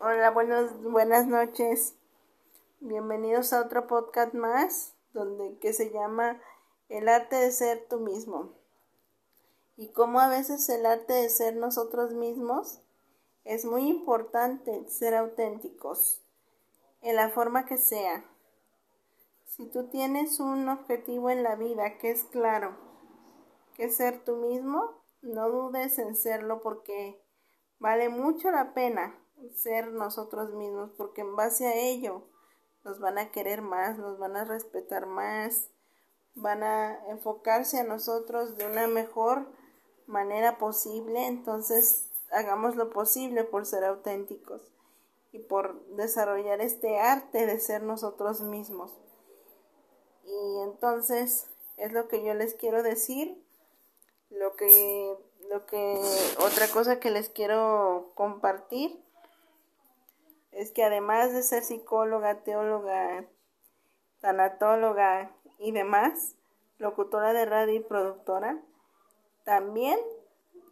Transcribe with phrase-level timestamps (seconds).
[0.00, 1.96] Hola, buenos, buenas noches.
[2.78, 6.40] Bienvenidos a otro podcast más, donde que se llama
[6.88, 8.52] El arte de ser tú mismo.
[9.76, 12.80] Y cómo a veces el arte de ser nosotros mismos
[13.42, 16.22] es muy importante ser auténticos
[17.02, 18.24] en la forma que sea.
[19.46, 22.76] Si tú tienes un objetivo en la vida que es claro,
[23.74, 27.20] que es ser tú mismo, no dudes en serlo porque
[27.80, 29.18] vale mucho la pena
[29.54, 32.22] ser nosotros mismos, porque en base a ello
[32.84, 35.68] nos van a querer más, nos van a respetar más,
[36.34, 39.46] van a enfocarse a nosotros de una mejor
[40.06, 44.62] manera posible, entonces hagamos lo posible por ser auténticos
[45.32, 48.92] y por desarrollar este arte de ser nosotros mismos.
[50.24, 53.42] Y entonces es lo que yo les quiero decir,
[54.30, 55.16] lo que
[55.48, 55.98] lo que
[56.38, 59.02] otra cosa que les quiero compartir
[60.58, 63.24] es que además de ser psicóloga, teóloga,
[64.20, 66.34] tanatóloga y demás,
[66.78, 68.60] locutora de radio y productora,
[69.44, 70.00] también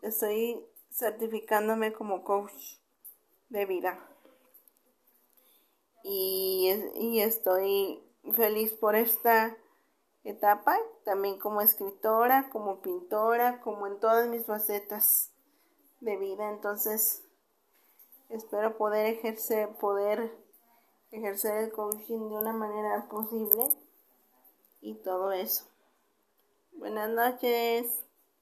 [0.03, 2.78] estoy certificándome como coach
[3.48, 4.05] de vida.
[6.03, 8.03] Y, y estoy
[8.34, 9.56] feliz por esta
[10.25, 15.31] etapa, también como escritora, como pintora, como en todas mis facetas
[16.00, 16.50] de vida.
[16.50, 17.26] Entonces,
[18.29, 20.33] espero poder ejercer, poder
[21.11, 23.69] ejercer el coaching de una manera posible
[24.81, 25.65] y todo eso.
[26.73, 28.06] Buenas noches.